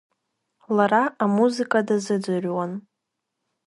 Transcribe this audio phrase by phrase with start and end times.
[0.75, 2.71] Лара амузыка дазыӡырҩуан.